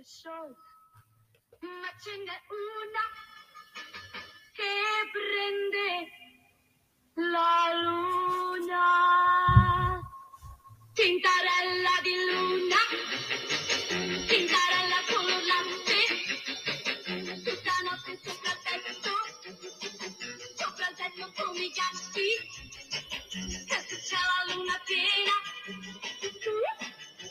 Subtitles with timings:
[0.00, 0.56] el sol.
[1.60, 3.04] Ma ce n'è una
[4.56, 4.74] che
[5.12, 5.88] prende
[7.16, 8.86] la luna.
[10.94, 12.80] Tintarella di luna,
[14.26, 15.98] tintarella collante,
[17.44, 19.14] tutta notte sopra il tetto,
[20.56, 22.28] sopra il tetto come i gatti,
[23.68, 25.36] che se c'è la luna piena,
[26.44, 26.54] tu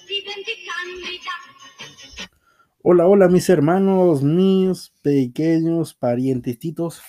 [0.05, 1.58] diventi candida.
[2.81, 7.01] Hola, hola mis hermanos, mis pequeños parientecitos,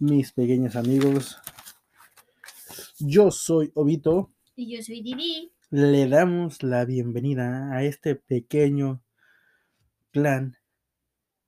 [0.00, 1.40] mis pequeños amigos.
[2.98, 4.32] Yo soy Obito.
[4.56, 5.52] Y yo soy Didi.
[5.70, 9.00] Le damos la bienvenida a este pequeño
[10.10, 10.56] clan,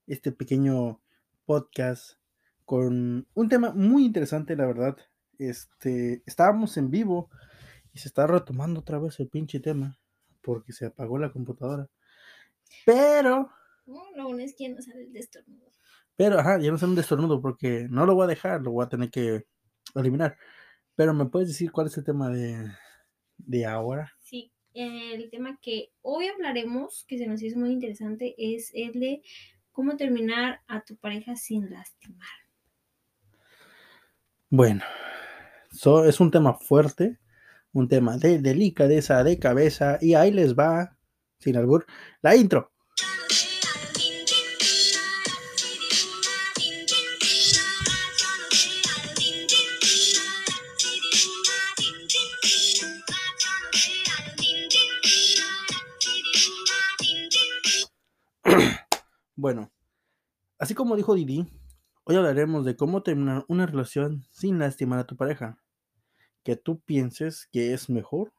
[0.06, 1.02] este pequeño
[1.44, 2.12] podcast
[2.64, 4.96] con un tema muy interesante, la verdad.
[5.36, 7.28] Este, estábamos en vivo
[7.92, 9.98] y se está retomando otra vez el pinche tema
[10.42, 11.90] porque se apagó la computadora.
[12.86, 13.50] Pero
[13.86, 15.70] No, lo bueno es que no sale el de estornudo.
[16.16, 18.84] Pero, ajá, ya no sé un destornudo porque no lo voy a dejar, lo voy
[18.84, 19.46] a tener que
[19.94, 20.38] eliminar.
[20.96, 22.70] Pero, ¿me puedes decir cuál es el tema de,
[23.38, 24.12] de ahora?
[24.18, 29.22] Sí, el tema que hoy hablaremos, que se nos hizo muy interesante, es el de
[29.70, 32.28] cómo terminar a tu pareja sin lastimar.
[34.50, 34.82] Bueno,
[35.72, 37.20] so- es un tema fuerte,
[37.74, 40.98] un tema de delicadeza, de cabeza, y ahí les va,
[41.40, 41.86] sin albur,
[42.22, 42.73] la intro.
[60.64, 61.46] Así como dijo Didi,
[62.04, 65.58] hoy hablaremos de cómo terminar una relación sin lastimar a tu pareja.
[66.42, 68.32] Que tú pienses que es mejor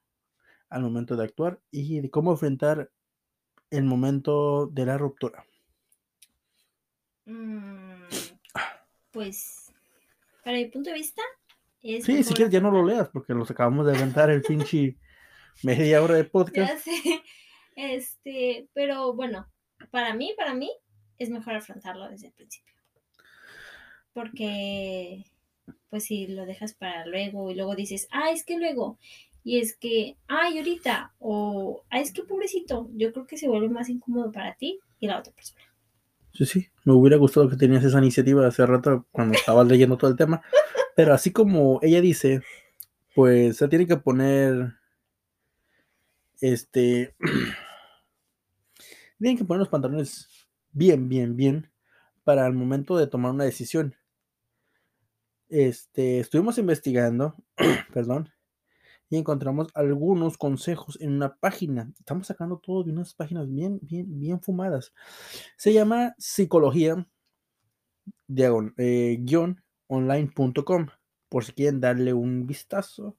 [0.69, 2.89] al momento de actuar y de cómo enfrentar
[3.69, 5.45] el momento de la ruptura.
[7.25, 8.05] Mm,
[9.11, 9.71] pues,
[10.43, 11.21] para mi punto de vista,
[11.83, 14.97] es Sí, si quieres ya no lo leas porque los acabamos de aventar el pinche
[15.61, 16.83] media hora de Ya podcast.
[16.83, 17.21] sé.
[17.75, 19.47] Este, pero bueno,
[19.91, 20.71] para mí, para mí,
[21.19, 22.73] es mejor afrontarlo desde el principio.
[24.13, 25.25] Porque,
[25.89, 28.97] pues si lo dejas para luego y luego dices, ah, es que luego,
[29.43, 33.69] y es que, ay, ahorita, o, ah, es que pobrecito, yo creo que se vuelve
[33.69, 35.61] más incómodo para ti y la otra persona.
[36.33, 40.09] Sí, sí, me hubiera gustado que tenías esa iniciativa hace rato cuando estabas leyendo todo
[40.09, 40.41] el tema.
[40.95, 42.41] Pero así como ella dice,
[43.13, 44.73] pues se tiene que poner,
[46.41, 47.15] este,
[49.19, 50.34] tienen que poner los pantalones
[50.75, 51.71] bien, bien, bien
[52.23, 53.95] para el momento de tomar una decisión.
[55.49, 57.35] Este, estuvimos investigando,
[57.93, 58.29] perdón,
[59.09, 61.91] y encontramos algunos consejos en una página.
[61.99, 64.93] Estamos sacando todo de unas páginas bien, bien, bien fumadas.
[65.57, 67.07] Se llama psicología
[68.27, 69.17] diagon- eh,
[71.29, 73.17] por si quieren darle un vistazo.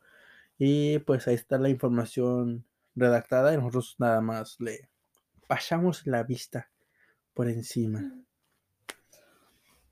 [0.59, 4.91] Y pues ahí está la información redactada y nosotros nada más le
[5.49, 6.71] pasamos la vista
[7.37, 8.13] por encima.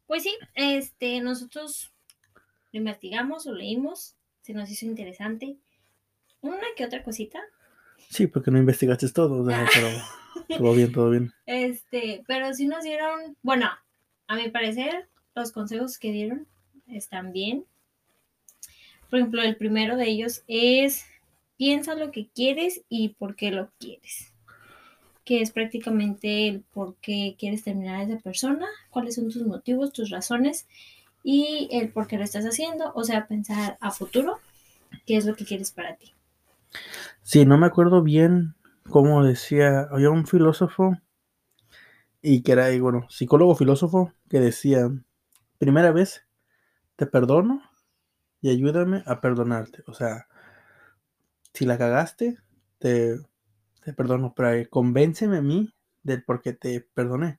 [0.06, 1.92] Pues sí, este, nosotros
[2.72, 5.58] lo investigamos, lo leímos, se nos hizo interesante.
[6.40, 7.40] Una que otra cosita,
[8.10, 11.32] Sí, porque no investigaste todo, o sea, pero todo bien, todo bien.
[11.46, 13.70] Este, pero sí nos dieron, bueno,
[14.26, 16.46] a mi parecer, los consejos que dieron
[16.86, 17.64] están bien.
[19.10, 21.06] Por ejemplo, el primero de ellos es
[21.56, 24.33] piensa lo que quieres y por qué lo quieres.
[25.24, 29.92] Que es prácticamente el por qué quieres terminar a esa persona, cuáles son tus motivos,
[29.92, 30.66] tus razones
[31.22, 32.92] y el por qué lo estás haciendo.
[32.94, 34.38] O sea, pensar a futuro,
[35.06, 36.12] qué es lo que quieres para ti.
[37.22, 38.54] Sí, no me acuerdo bien
[38.90, 40.98] cómo decía, había un filósofo
[42.20, 44.90] y que era, bueno, psicólogo filósofo que decía,
[45.58, 46.26] primera vez,
[46.96, 47.62] te perdono
[48.40, 49.84] y ayúdame a perdonarte.
[49.86, 50.26] O sea,
[51.52, 52.38] si la cagaste,
[52.78, 53.18] te,
[53.84, 55.72] te perdono, pero eh, convénceme a mí
[56.02, 57.38] del por qué te perdoné.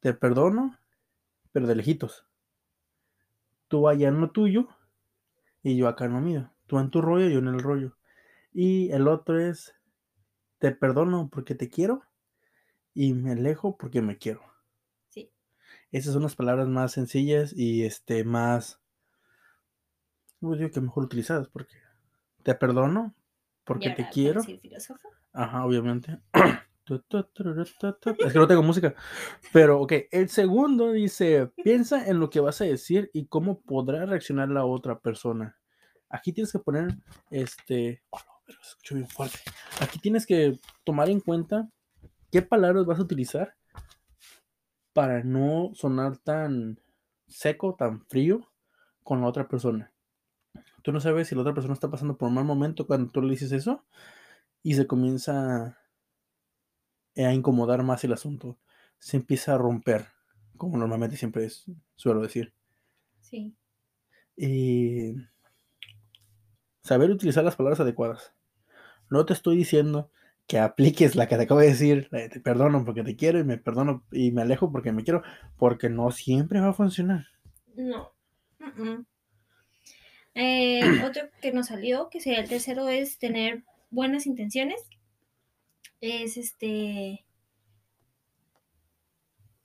[0.00, 0.76] Te perdono,
[1.52, 2.26] pero de lejitos.
[3.68, 4.68] Tú allá en lo tuyo
[5.62, 6.50] y yo acá en lo mío.
[6.66, 7.96] Tú en tu rollo y yo en el rollo.
[8.52, 9.74] Y el otro es,
[10.58, 12.02] te perdono porque te quiero
[12.92, 14.42] y me alejo porque me quiero.
[15.08, 15.30] Sí.
[15.92, 18.80] Esas son las palabras más sencillas y este más,
[20.40, 21.76] yo digo que mejor utilizadas porque
[22.42, 23.14] te perdono
[23.66, 24.42] porque te ahora, ¿cuál quiero.
[24.42, 25.10] filósofo?
[25.32, 26.18] Ajá, obviamente.
[28.24, 28.94] Es que no tengo música.
[29.52, 34.06] Pero, ok, el segundo dice, piensa en lo que vas a decir y cómo podrá
[34.06, 35.58] reaccionar la otra persona.
[36.08, 36.96] Aquí tienes que poner,
[37.30, 39.38] este, oh, no, pero se escuchó bien fuerte.
[39.80, 41.68] Aquí tienes que tomar en cuenta
[42.30, 43.56] ¿qué palabras vas a utilizar
[44.92, 46.78] para no sonar tan
[47.26, 48.40] seco, tan frío
[49.02, 49.92] con la otra persona?
[50.86, 53.20] Tú no sabes si la otra persona está pasando por un mal momento cuando tú
[53.20, 53.84] le dices eso
[54.62, 55.76] y se comienza
[57.16, 58.56] a incomodar más el asunto.
[59.00, 60.06] Se empieza a romper,
[60.56, 61.64] como normalmente siempre es,
[61.96, 62.54] suelo decir.
[63.18, 63.56] Sí.
[64.36, 65.16] Y
[66.84, 68.32] saber utilizar las palabras adecuadas.
[69.10, 70.12] No te estoy diciendo
[70.46, 73.58] que apliques la que te acabo de decir, te perdono porque te quiero y me
[73.58, 75.24] perdono y me alejo porque me quiero,
[75.58, 77.26] porque no siempre va a funcionar.
[77.74, 78.12] No.
[80.36, 84.80] Eh, otro que nos salió, que sería el tercero, es tener buenas intenciones.
[86.00, 87.26] Es este.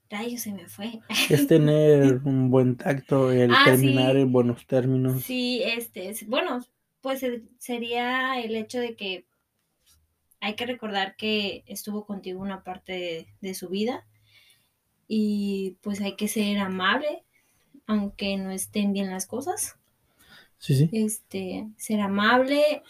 [0.10, 1.00] Rayos, se me fue.
[1.30, 4.22] Es tener un buen tacto, el Ah, terminar sí.
[4.22, 5.24] en buenos términos.
[5.24, 6.60] Sí, este, es- bueno,
[7.02, 7.26] pues
[7.60, 9.26] sería el hecho de que
[10.42, 14.06] hay que recordar que estuvo contigo una parte de, de su vida
[15.08, 17.24] y pues hay que ser amable,
[17.88, 19.76] aunque no estén bien las cosas.
[20.62, 20.90] Sí, sí.
[20.94, 22.84] Este, ser amable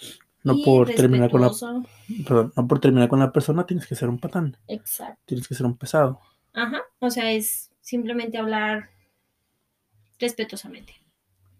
[0.43, 1.85] No y por terminar con la, respetuoso.
[2.27, 5.21] perdón, no por terminar con la persona tienes que ser un patán, Exacto.
[5.25, 6.19] tienes que ser un pesado.
[6.53, 6.81] Ajá.
[6.99, 8.89] O sea, es simplemente hablar
[10.19, 10.93] respetuosamente.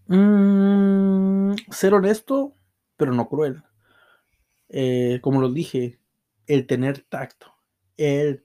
[0.08, 2.54] Mm, ser honesto,
[2.98, 3.62] pero no cruel.
[4.68, 5.98] Eh, como lo dije,
[6.46, 7.54] el tener tacto,
[7.96, 8.44] el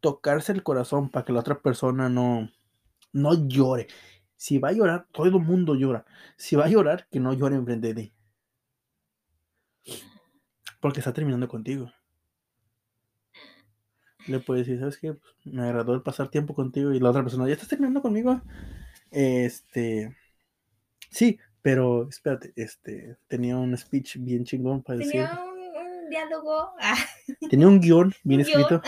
[0.00, 2.50] tocarse el corazón para que la otra persona no,
[3.12, 3.88] no llore.
[4.38, 6.06] Si va a llorar, todo el mundo llora.
[6.38, 8.12] Si va a llorar, que no llore enfrente de ti.
[10.80, 11.92] Porque está terminando contigo.
[14.26, 15.14] Le puedes decir, ¿sabes qué?
[15.14, 18.42] Pues, me agradó el pasar tiempo contigo y la otra persona, ¿ya estás terminando conmigo?
[19.10, 20.14] Este,
[21.10, 25.26] sí, pero espérate, este, tenía un speech bien chingón para decir.
[25.26, 25.58] Tenía un,
[26.04, 26.72] un diálogo.
[26.80, 26.96] ah,
[27.50, 28.60] Tenía un guion bien Un guion.
[28.60, 28.82] escrito.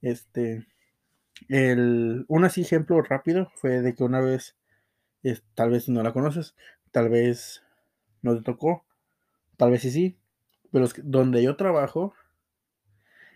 [0.00, 0.66] Este,
[1.48, 4.57] el, un así ejemplo rápido fue de que una vez,
[5.22, 6.54] es- tal vez no la conoces,
[6.90, 7.62] tal vez
[8.22, 8.86] no te tocó,
[9.56, 10.18] tal vez sí sí,
[10.72, 12.14] pero es que donde yo trabajo,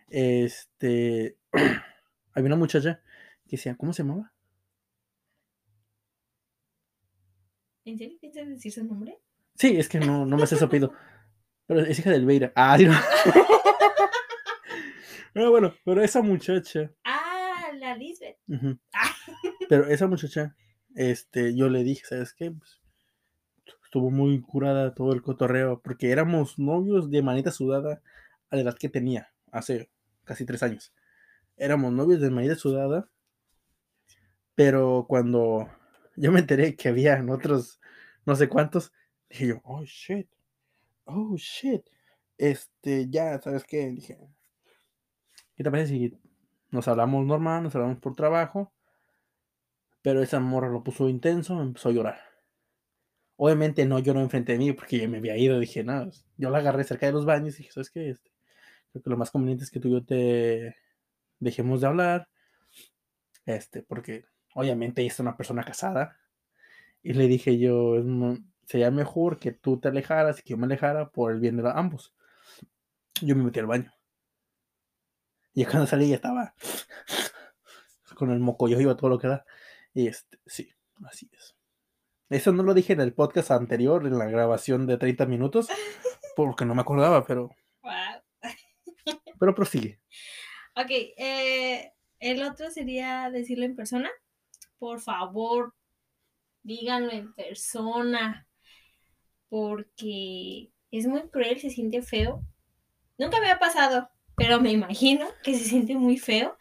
[0.09, 1.39] este,
[2.35, 3.03] había una muchacha
[3.49, 4.33] que decía, ¿cómo se llamaba?
[7.85, 9.19] ¿En serio piensas decir su nombre?
[9.57, 10.93] Sí, es que no, no me sé su apellido,
[11.67, 12.53] pero es hija del Beira.
[12.55, 12.95] Ah, sí, no.
[15.35, 18.37] Pero bueno, pero esa muchacha Ah, la Lisbeth.
[18.93, 19.17] Ah.
[19.67, 20.55] Pero esa muchacha,
[20.95, 22.51] este, yo le dije, ¿sabes qué?
[22.51, 22.81] Pues,
[23.85, 28.03] estuvo muy curada todo el cotorreo, porque éramos novios de manita sudada
[28.49, 29.91] a la edad que tenía, hace
[30.25, 30.95] casi tres años.
[31.59, 33.09] Éramos novios de manita sudada,
[34.55, 35.69] pero cuando
[36.17, 37.81] yo me enteré que habían otros
[38.25, 38.93] no sé cuántos,
[39.29, 40.29] dije yo, oh shit,
[41.05, 41.83] oh shit,
[42.39, 43.89] este, ya, ¿sabes qué?
[43.89, 44.19] Dije,
[45.55, 46.19] ¿qué te parece si
[46.71, 48.72] nos hablamos normal, nos hablamos por trabajo?
[50.03, 52.21] Pero esa morra lo puso intenso, empezó a llorar.
[53.37, 55.59] Obviamente no lloró enfrente de mí porque ya me había ido.
[55.59, 58.11] Dije, no, yo la agarré cerca de los baños y dije, ¿sabes qué?
[58.11, 58.31] Este,
[58.93, 60.77] creo que lo más conveniente es que tú y yo te
[61.41, 62.29] dejemos de hablar.
[63.47, 66.19] Este, porque obviamente ella es una persona casada.
[67.03, 70.59] Y le dije yo, "Es mo- sería mejor que tú te alejaras y que yo
[70.59, 72.15] me alejara por el bien de ambos.
[73.23, 73.91] Yo me metí al baño.
[75.55, 76.55] Y cuando salí ya estaba
[78.17, 79.45] con el mocoyo iba todo lo que da.
[79.95, 80.71] Y este, sí,
[81.05, 81.55] así es.
[82.31, 85.69] Eso no lo dije en el podcast anterior, en la grabación de 30 minutos,
[86.37, 87.51] porque no me acordaba, pero,
[87.83, 88.23] Wow.
[89.39, 90.01] pero prosigue.
[90.75, 94.11] Ok, eh, el otro sería decirlo en persona.
[94.79, 95.75] Por favor,
[96.63, 98.47] díganlo en persona.
[99.49, 102.43] Porque es muy cruel, se siente feo.
[103.19, 106.57] Nunca me ha pasado, pero me imagino que se siente muy feo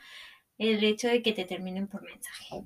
[0.57, 2.65] el hecho de que te terminen por mensaje.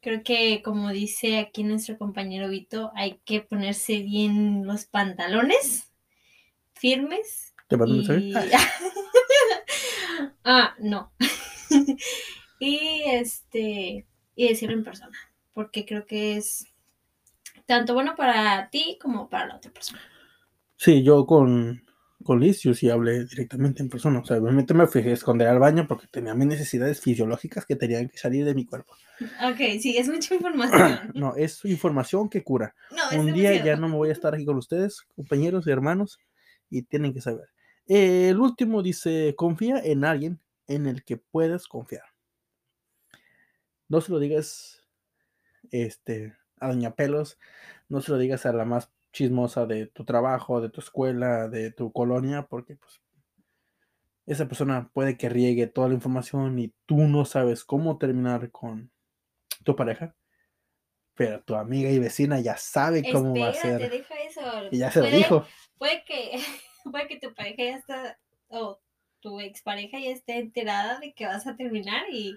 [0.00, 5.92] Creo que, como dice aquí nuestro compañero Vito, hay que ponerse bien los pantalones
[6.74, 8.32] firmes ¿Te y...
[10.44, 11.12] Ah, no.
[12.60, 14.06] y este,
[14.36, 15.18] y decirlo en persona,
[15.52, 16.66] porque creo que es
[17.66, 20.00] tanto bueno para ti como para la otra persona.
[20.76, 21.82] Sí, yo con,
[22.26, 24.18] con yo sí hablé directamente en persona.
[24.18, 27.76] O sea, obviamente me fui a esconder al baño porque tenía mis necesidades fisiológicas que
[27.76, 28.94] tenían que salir de mi cuerpo.
[29.48, 31.12] Ok, sí, es mucha información.
[31.14, 32.74] No, es información que cura.
[32.90, 36.18] No, Un día ya no me voy a estar aquí con ustedes, compañeros y hermanos,
[36.68, 37.48] y tienen que saber.
[37.86, 42.04] Eh, el último dice, confía en alguien en el que puedas confiar.
[43.88, 44.82] No se lo digas
[45.70, 47.38] este, a Doña Pelos,
[47.88, 51.70] no se lo digas a la más chismosa de tu trabajo, de tu escuela, de
[51.70, 53.00] tu colonia, porque pues
[54.26, 58.90] esa persona puede que riegue toda la información y tú no sabes cómo terminar con
[59.64, 60.14] tu pareja,
[61.14, 63.90] pero tu amiga y vecina ya sabe cómo va a Espérate, ser.
[63.90, 64.40] deja eso.
[64.70, 65.46] Y ya se lo dijo.
[65.78, 66.32] Puede que,
[66.92, 68.18] puede que tu pareja ya está,
[68.48, 68.78] o
[69.20, 72.36] tu expareja ya esté enterada de que vas a terminar y,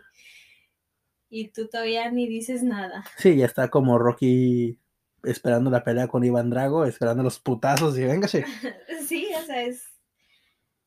[1.30, 3.04] y tú todavía ni dices nada.
[3.18, 4.80] Sí, ya está como Rocky
[5.24, 8.46] esperando la pelea con Iván Drago, esperando los putazos y véngase.
[9.08, 9.88] Sí, o sea, es,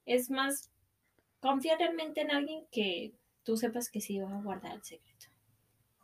[0.07, 0.71] es más
[1.41, 5.27] confiar realmente en alguien que tú sepas que sí va a guardar el secreto.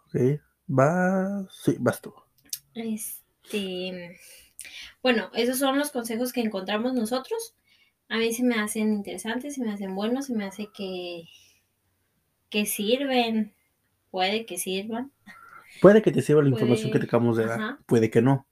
[0.07, 2.13] Ok, va, sí, vas tú.
[2.75, 4.19] Este,
[5.03, 7.55] bueno, esos son los consejos que encontramos nosotros.
[8.09, 11.25] A mí se me hacen interesantes, se me hacen buenos, se me hace que,
[12.51, 13.55] que sirven,
[14.11, 15.13] puede que sirvan.
[15.81, 17.79] Puede que te sirva la información que te acabamos de dar, ajá.
[17.87, 18.47] puede que no,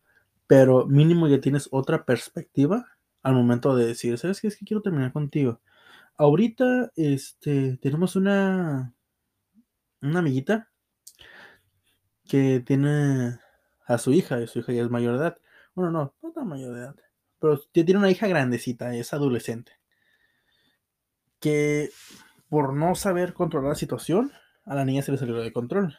[0.46, 2.86] pero mínimo ya tienes otra perspectiva
[3.22, 4.48] al momento de decir, ¿sabes qué?
[4.48, 5.60] Es que quiero terminar contigo.
[6.16, 8.94] Ahorita, este, tenemos una,
[10.00, 10.70] una amiguita
[12.28, 13.38] que tiene
[13.86, 15.38] a su hija, y su hija ya es mayor de edad.
[15.74, 16.96] Bueno, no, no tan mayor de edad,
[17.40, 19.72] pero tiene una hija grandecita, es adolescente,
[21.40, 21.90] que
[22.48, 24.32] por no saber controlar la situación,
[24.64, 25.98] a la niña se le salió de control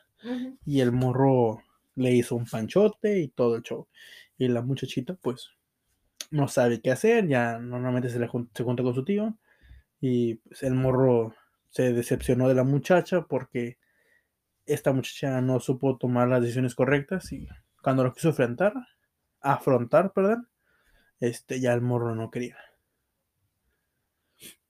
[0.65, 1.61] Y el morro
[1.95, 3.87] le hizo un panchote y todo el show.
[4.37, 5.51] Y la muchachita, pues,
[6.31, 9.37] no sabe qué hacer, ya normalmente se, le se junta con su tío
[10.01, 11.35] y pues, el morro
[11.69, 13.77] se decepcionó de la muchacha porque
[14.65, 17.47] esta muchacha no supo tomar las decisiones correctas y
[17.81, 18.73] cuando lo quiso enfrentar,
[19.41, 20.49] afrontar, perdón,
[21.19, 22.57] este, ya el morro no quería.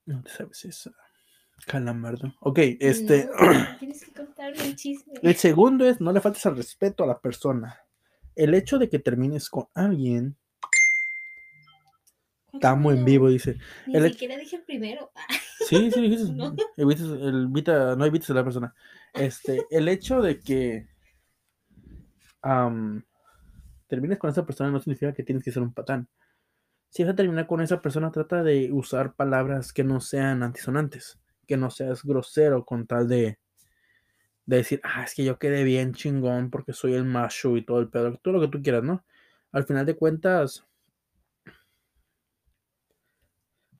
[0.05, 0.91] No sabes esa.
[1.65, 2.33] Calamardo.
[2.39, 3.29] Ok, este.
[3.39, 5.13] No, tienes que contarme un chisme.
[5.21, 7.79] El segundo es no le faltes al respeto a la persona.
[8.35, 10.37] El hecho de que termines con alguien,
[12.45, 13.57] ¿Cuál estamos en vivo, dice.
[13.87, 15.11] Ni el siquiera dije el primero.
[15.67, 16.31] Sí, sí, dijiste.
[16.33, 16.55] No.
[16.77, 18.75] evites el no evites a la persona.
[19.13, 20.87] Este, el hecho de que
[23.87, 26.07] termines con esa persona no significa que tienes que ser un patán.
[26.89, 31.19] Si vas a terminar con esa persona, trata de usar palabras que no sean antisonantes,
[31.47, 33.39] que no seas grosero con tal de,
[34.45, 37.79] de decir, ah, es que yo quedé bien chingón porque soy el macho y todo
[37.79, 39.05] el pedo, todo lo que tú quieras, ¿no?
[39.51, 40.65] Al final de cuentas,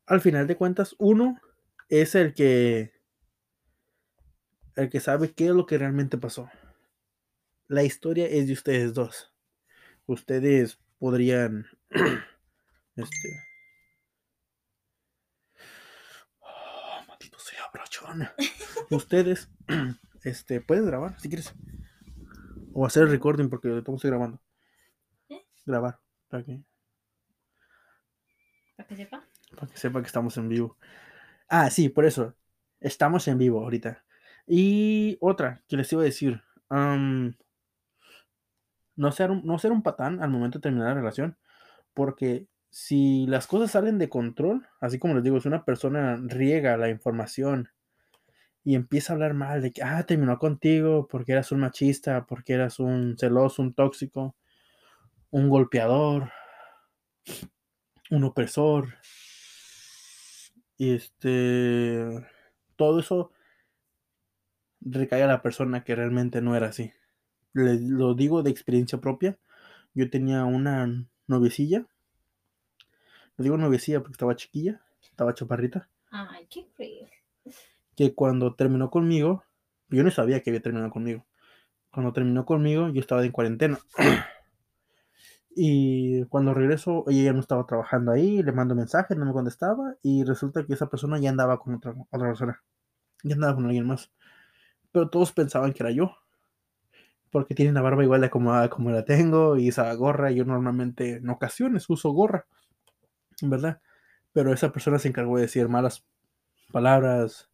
[0.05, 1.39] al final de cuentas, uno
[1.89, 2.91] es el que
[4.75, 6.49] el que sabe qué es lo que realmente pasó.
[7.67, 9.33] La historia es de ustedes dos.
[10.05, 11.65] Ustedes podrían
[12.95, 13.47] este
[16.41, 17.01] Oh,
[18.91, 19.49] Ustedes
[20.23, 21.53] este puedes grabar si quieres.
[22.73, 24.39] O hacer el recording porque lo estamos grabando.
[25.29, 25.45] ¿Eh?
[25.65, 26.61] Grabar para que
[28.75, 29.23] Para que sepa.
[29.55, 30.77] para que sepa que estamos en vivo.
[31.49, 32.35] Ah, sí, por eso.
[32.79, 34.03] Estamos en vivo ahorita.
[34.45, 36.41] Y otra que les iba a decir.
[38.95, 41.37] no, ser un, no ser un patán al momento de terminar la relación.
[41.93, 46.77] Porque si las cosas salen de control, así como les digo, si una persona riega
[46.77, 47.69] la información
[48.63, 52.53] y empieza a hablar mal de que, ah, terminó contigo porque eras un machista, porque
[52.53, 54.35] eras un celoso, un tóxico,
[55.31, 56.31] un golpeador,
[58.11, 58.95] un opresor,
[60.77, 62.05] y este,
[62.75, 63.31] todo eso
[64.81, 66.91] recae a la persona que realmente no era así.
[67.53, 69.39] Les lo digo de experiencia propia.
[69.93, 71.87] Yo tenía una noviecilla.
[73.37, 75.89] Le digo noviecilla porque estaba chiquilla, estaba chaparrita.
[76.09, 77.07] Ay, qué frío.
[77.95, 79.43] Que cuando terminó conmigo,
[79.89, 81.25] yo no sabía que había terminado conmigo.
[81.91, 83.79] Cuando terminó conmigo, yo estaba en cuarentena.
[85.59, 89.95] Y cuando regreso, ella ya no estaba trabajando ahí, le mando mensajes, no me contestaba,
[90.03, 92.63] y resulta que esa persona ya andaba con otra, otra persona.
[93.23, 94.11] Ya andaba con alguien más.
[94.91, 96.15] Pero todos pensaban que era yo.
[97.31, 101.15] Porque tiene la barba igual de acomodada como la tengo, y esa gorra, yo normalmente
[101.15, 102.45] en ocasiones uso gorra,
[103.41, 103.81] ¿verdad?
[104.33, 106.05] Pero esa persona se encargó de decir malas
[106.71, 107.49] palabras,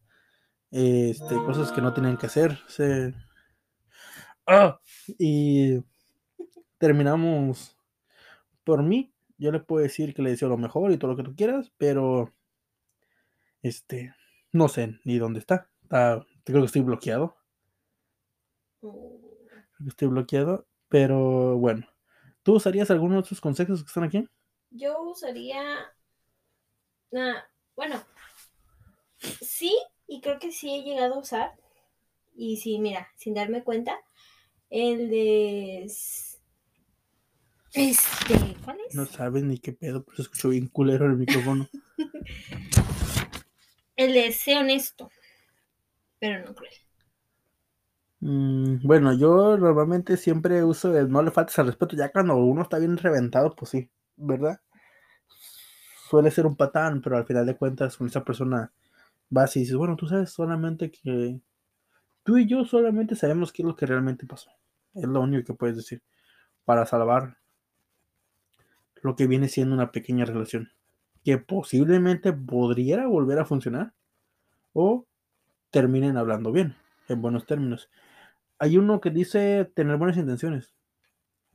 [0.70, 2.58] este, cosas que no tenían que hacer.
[2.68, 3.14] Se...
[4.46, 4.80] ¡Ah!
[5.18, 5.78] Y
[6.78, 7.76] terminamos
[8.64, 11.22] por mí, yo le puedo decir que le deseo lo mejor y todo lo que
[11.22, 12.32] tú quieras, pero
[13.62, 14.14] este,
[14.52, 15.68] no sé ni dónde está.
[15.82, 17.36] está creo que estoy bloqueado.
[18.82, 21.86] Oh, Creo que estoy bloqueado, pero bueno.
[22.42, 24.28] ¿Tú usarías alguno de estos consejos que están aquí?
[24.76, 25.62] Yo usaría.
[27.76, 28.04] bueno,
[29.40, 29.72] sí,
[30.08, 31.52] y creo que sí he llegado a usar.
[32.34, 33.96] Y sí, mira, sin darme cuenta,
[34.70, 35.84] el de.
[37.72, 38.96] Este, ¿cuál es?
[38.96, 41.68] No sabes ni qué pedo, pero se escuchó bien culero el micrófono.
[43.96, 45.08] el deseo honesto,
[46.18, 46.74] pero no cruel.
[48.18, 52.62] Mm, bueno, yo normalmente siempre uso el no le faltes al respeto, ya cuando uno
[52.62, 54.60] está bien reventado, pues sí, ¿verdad?
[56.08, 58.72] Suele ser un patán, pero al final de cuentas con esa persona
[59.30, 61.40] vas y dices, bueno, tú sabes solamente que
[62.22, 64.50] tú y yo solamente sabemos qué es lo que realmente pasó.
[64.94, 66.02] Es lo único que puedes decir
[66.64, 67.38] para salvar
[69.02, 70.70] lo que viene siendo una pequeña relación
[71.24, 73.94] que posiblemente podría volver a funcionar
[74.72, 75.06] o
[75.70, 76.76] terminen hablando bien,
[77.08, 77.90] en buenos términos.
[78.58, 80.74] Hay uno que dice tener buenas intenciones.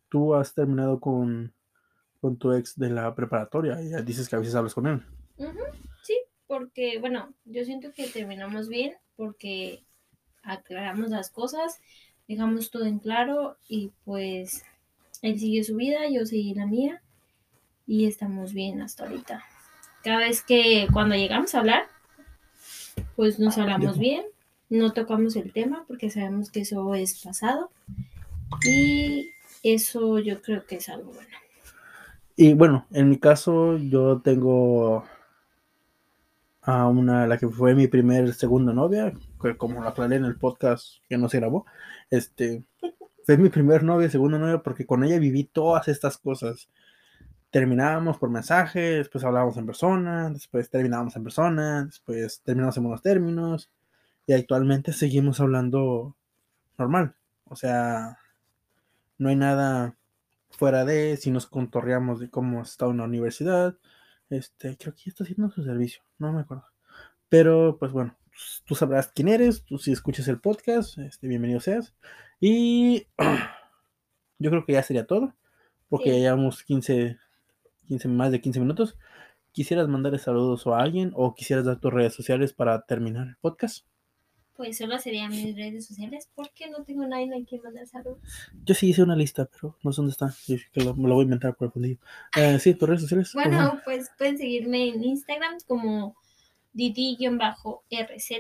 [0.10, 1.54] Tú has terminado con,
[2.22, 5.04] con tu ex de la preparatoria y ya dices que a veces hablas con él.
[6.04, 9.84] Sí, porque, bueno, yo siento que terminamos bien porque
[10.44, 11.80] aclaramos las cosas,
[12.28, 14.64] dejamos todo en claro y pues
[15.22, 17.02] él siguió su vida, yo seguí la mía
[17.86, 19.44] y estamos bien hasta ahorita.
[20.04, 21.88] Cada vez que cuando llegamos a hablar,
[23.16, 24.24] pues nos hablamos bien,
[24.70, 27.72] no tocamos el tema porque sabemos que eso es pasado
[28.64, 29.32] y
[29.64, 31.36] eso yo creo que es algo bueno.
[32.42, 35.04] Y bueno, en mi caso yo tengo
[36.62, 40.38] a una, la que fue mi primer segunda novia, que como lo aclaré en el
[40.38, 41.66] podcast que no se grabó,
[42.10, 42.64] este,
[43.26, 46.70] fue mi primer novia, segunda novia, porque con ella viví todas estas cosas.
[47.52, 53.02] Terminábamos por mensaje, después hablábamos en persona, después terminábamos en persona, después terminamos en buenos
[53.02, 53.70] términos,
[54.28, 56.16] y actualmente seguimos hablando
[56.78, 57.16] normal.
[57.44, 58.18] O sea,
[59.18, 59.99] no hay nada
[60.50, 63.78] fuera de si nos contorreamos de cómo está en la universidad.
[64.30, 66.66] Este, creo que ya está haciendo su servicio, no me acuerdo.
[67.30, 68.18] Pero, pues bueno,
[68.66, 71.96] tú sabrás quién eres, tú si escuchas el podcast, este, bienvenido seas.
[72.40, 73.08] Y
[74.40, 75.36] yo creo que ya sería todo,
[75.90, 77.18] porque ya llevamos 15,
[77.88, 78.98] 15, más de 15 minutos.
[79.52, 83.89] ¿Quisieras mandarle saludos a alguien o quisieras dar tus redes sociales para terminar el podcast?
[84.60, 88.18] Pues solo serían mis redes sociales porque no tengo nadie a quien mandar saludos.
[88.66, 90.36] Yo sí hice una lista, pero no sé dónde está.
[90.48, 91.98] Yo que lo- me lo voy a inventar por el fundillo.
[92.36, 93.32] Eh, sí, tus redes sociales.
[93.32, 93.44] por.
[93.46, 96.18] Bueno, pues pueden seguirme en Instagram como
[96.74, 98.32] Didi-RZ.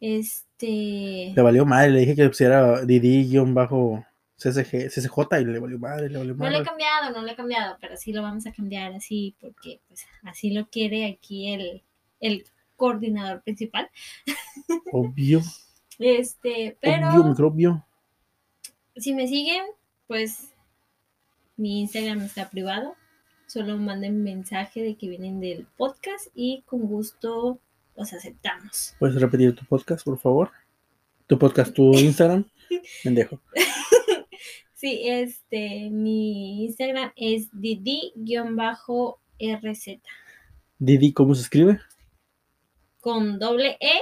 [0.00, 1.32] Este.
[1.36, 6.34] Le valió madre, le dije que pusiera Didi-CCG, CCJ y le valió madre, le valió
[6.34, 9.34] No le he cambiado, no le he cambiado, pero sí lo vamos a cambiar así
[9.40, 11.82] porque pues así lo quiere aquí el,
[12.20, 12.44] el
[12.76, 13.90] coordinador principal.
[14.92, 15.40] Obvio,
[15.98, 17.86] Este, pero obvio, microbio.
[18.96, 19.64] si me siguen,
[20.06, 20.52] pues
[21.56, 22.94] mi Instagram está privado.
[23.46, 27.60] Solo manden mensaje de que vienen del podcast y con gusto
[27.96, 28.94] los aceptamos.
[28.98, 30.50] ¿Puedes repetir tu podcast, por favor?
[31.26, 32.44] Tu podcast, tu Instagram.
[33.04, 33.40] Pendejo.
[34.74, 38.26] Sí, este, mi Instagram es Didi-RZ
[40.78, 41.80] Didi, ¿cómo se escribe?
[43.06, 44.00] Con doble E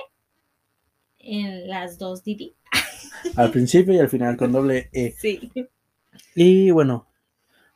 [1.18, 2.56] en las dos Didi.
[3.36, 5.12] Al principio y al final con doble E.
[5.20, 5.52] Sí.
[6.34, 7.06] Y bueno,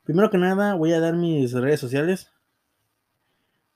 [0.05, 2.33] primero que nada voy a dar mis redes sociales.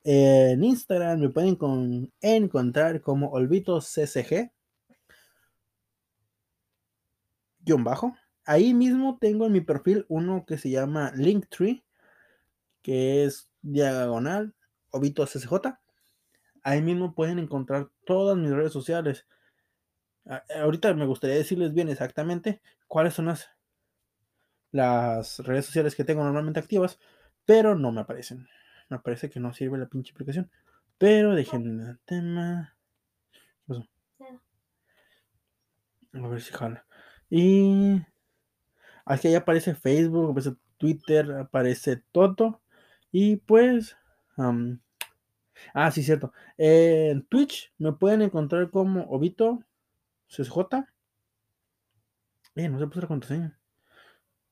[0.03, 4.51] En Instagram me pueden con- encontrar como OlvitoCCG.
[7.59, 8.15] Guión bajo.
[8.45, 11.83] Ahí mismo tengo en mi perfil uno que se llama Linktree,
[12.81, 14.55] que es diagonal
[14.89, 15.82] OlvitoCCJ.
[16.63, 19.27] Ahí mismo pueden encontrar todas mis redes sociales.
[20.25, 23.47] A- Ahorita me gustaría decirles bien exactamente cuáles son las
[24.71, 26.99] las redes sociales que tengo normalmente activas,
[27.45, 28.47] pero no me aparecen.
[28.89, 30.51] Me parece que no sirve la pinche aplicación.
[30.97, 32.77] Pero déjenme el tema.
[33.67, 33.87] ¿Qué pasó?
[36.13, 36.85] A ver si jala.
[37.29, 38.01] Y
[39.05, 42.61] aquí ya aparece Facebook, aparece Twitter, aparece todo.
[43.11, 43.95] Y pues.
[45.73, 46.33] Ah, sí, cierto.
[46.57, 49.63] En Twitch me pueden encontrar como Obito
[50.27, 50.85] CSJ.
[52.55, 53.59] Eh, no se puso la contraseña.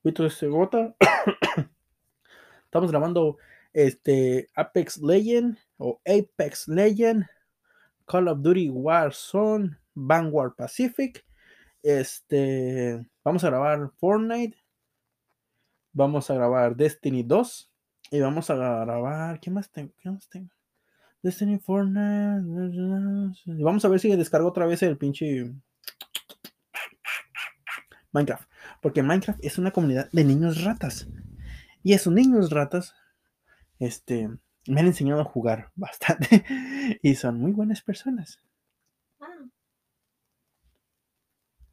[0.02, 0.94] Obito CSJ.
[2.64, 3.38] Estamos grabando
[3.72, 7.26] este Apex Legend o Apex Legend,
[8.06, 11.24] Call of Duty Warzone, Vanguard Pacific.
[11.82, 14.56] Este, vamos a grabar Fortnite,
[15.92, 17.70] vamos a grabar Destiny 2
[18.10, 19.92] y vamos a grabar, ¿qué más tengo?
[19.98, 20.50] ¿Qué más tengo?
[21.22, 22.42] Destiny, Fortnite.
[23.46, 25.52] Vamos a ver si descargo otra vez el pinche
[28.12, 28.48] Minecraft,
[28.80, 31.08] porque Minecraft es una comunidad de niños ratas.
[31.82, 32.94] Y esos niños ratas
[33.78, 34.28] este,
[34.66, 36.44] me han enseñado a jugar bastante
[37.02, 38.38] y son muy buenas personas.
[39.20, 39.48] Ah.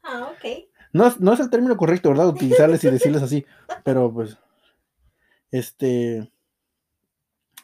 [0.03, 0.69] Ah, ok.
[0.93, 2.29] No, no es el término correcto, ¿verdad?
[2.29, 3.45] Utilizarles y decirles así,
[3.83, 4.37] pero pues,
[5.51, 6.31] este,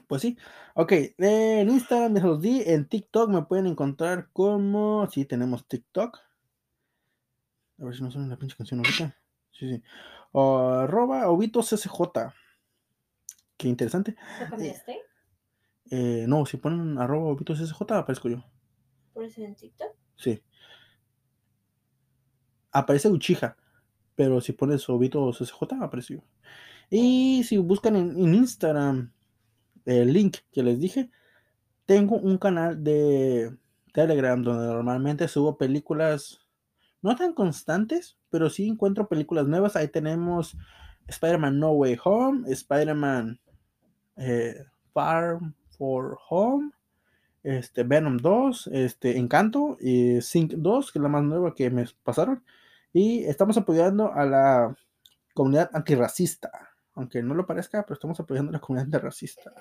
[0.08, 0.38] Pues sí.
[0.74, 2.62] Ok, en Instagram ya los di.
[2.66, 5.08] En TikTok me pueden encontrar como.
[5.12, 6.20] Sí, tenemos TikTok.
[7.80, 9.18] A ver si no suena la pinche canción ahorita.
[9.52, 9.84] Sí, sí.
[10.32, 11.90] O, arroba ObitosSJ.
[13.58, 14.16] Qué interesante.
[14.42, 15.02] ¿Lo cambiaste?
[15.92, 18.44] Eh, no, si ponen arroba ObitosSJ aparezco yo.
[19.14, 19.96] ¿Por eso en TikTok?
[20.18, 20.44] Sí.
[22.72, 23.56] Aparece Uchiha.
[24.16, 26.24] Pero si pones Obitos SJ, aparece yo.
[26.90, 29.12] Y si buscan en, en Instagram
[29.86, 31.10] el link que les dije,
[31.86, 33.56] tengo un canal de
[33.94, 36.40] Telegram donde normalmente subo películas
[37.02, 39.76] no tan constantes, pero sí encuentro películas nuevas.
[39.76, 40.58] Ahí tenemos
[41.08, 43.40] Spider-Man No Way Home, Spider-Man
[44.18, 45.40] eh, Far
[45.78, 46.72] for Home,
[47.44, 51.86] este, Venom 2, este, Encanto y Sync 2, que es la más nueva que me
[52.04, 52.44] pasaron.
[52.92, 54.76] Y estamos apoyando a la
[55.36, 56.75] comunidad antirracista.
[56.96, 59.54] Aunque no lo parezca, pero estamos apoyando a la comunidad antirracista.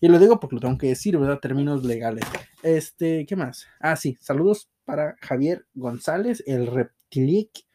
[0.00, 1.40] Y lo digo porque lo tengo que decir, ¿verdad?
[1.40, 2.24] Términos legales.
[2.62, 3.66] Este, ¿qué más?
[3.80, 7.66] Ah, sí, saludos para Javier González, el Reptilic.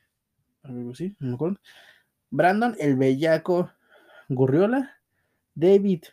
[0.64, 1.60] algo no me acuerdo.
[2.30, 3.72] Brandon, el Bellaco
[4.30, 4.96] Gurriola.
[5.56, 6.04] David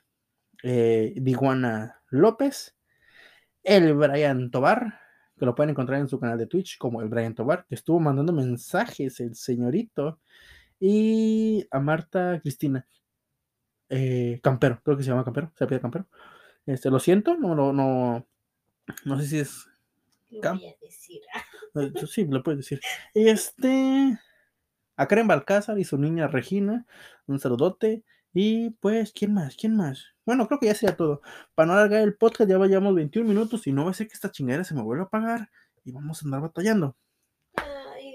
[0.62, 2.74] eh, Diguana López.
[3.62, 5.00] El Brian Tobar,
[5.36, 7.98] que lo pueden encontrar en su canal de Twitch como el Brian Tobar, que estuvo
[7.98, 10.20] mandando mensajes el señorito.
[10.80, 12.86] Y a Marta Cristina.
[13.88, 16.06] eh, Campero, creo que se llama Campero, se pide Campero.
[16.66, 18.26] Este, lo siento, no, no, no,
[19.04, 19.66] no sé si es
[20.30, 21.20] Lo Cam- voy a decir.
[21.76, 22.80] Eh, tú Sí, lo puedes decir.
[23.12, 24.18] Este.
[24.96, 26.86] A Karen Balcázar y su niña Regina.
[27.26, 28.02] Un saludote.
[28.32, 29.56] Y pues, ¿quién más?
[29.56, 30.06] ¿Quién más?
[30.24, 31.20] Bueno, creo que ya sería todo.
[31.54, 34.14] Para no alargar el podcast, ya vayamos 21 minutos y no va a ser que
[34.14, 35.50] esta chingadera se me vuelva a apagar
[35.84, 36.96] y vamos a andar batallando.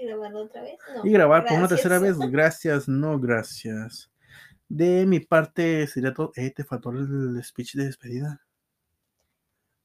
[0.02, 0.78] ¿Y grabarlo otra vez?
[0.96, 1.06] No.
[1.06, 2.16] Y grabar por una tercera vez.
[2.30, 4.10] Gracias, no gracias.
[4.68, 6.32] De mi parte sería todo.
[6.34, 8.40] Eh, te faltó el speech de despedida.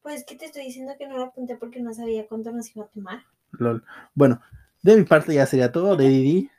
[0.01, 2.85] Pues que te estoy diciendo que no lo apunté porque no sabía cuánto nos iba
[2.85, 3.23] a tomar.
[3.51, 3.83] Lol.
[4.13, 4.41] Bueno,
[4.81, 5.95] de mi parte ya sería todo.
[5.95, 6.49] De Didi.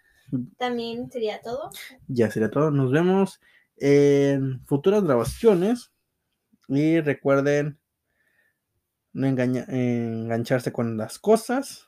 [0.59, 1.71] También sería todo.
[2.07, 2.71] Ya sería todo.
[2.71, 3.41] Nos vemos
[3.79, 5.91] en futuras grabaciones.
[6.69, 7.79] Y recuerden
[9.15, 11.88] no engaña- engancharse con las cosas.